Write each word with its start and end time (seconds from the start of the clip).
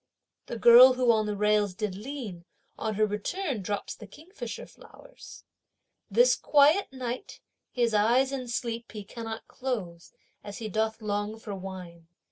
The 0.47 0.57
girl, 0.57 0.93
who 0.93 1.11
on 1.11 1.27
the 1.27 1.35
rails 1.37 1.75
did 1.75 1.93
lean, 1.93 2.43
on 2.75 2.95
her 2.95 3.05
return 3.05 3.61
drops 3.61 3.93
the 3.93 4.07
kingfisher 4.07 4.65
flowers! 4.65 5.43
This 6.09 6.35
quiet 6.35 6.91
night 6.91 7.39
his 7.71 7.93
eyes 7.93 8.31
in 8.31 8.47
sleep 8.47 8.93
he 8.93 9.03
cannot 9.03 9.47
close, 9.47 10.11
as 10.43 10.57
he 10.57 10.69
doth 10.69 11.03
long 11.03 11.37
for 11.37 11.53
wine. 11.53 12.07